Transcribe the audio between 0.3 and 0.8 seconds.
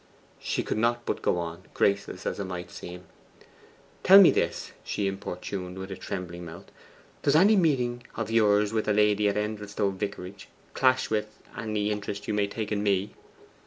She could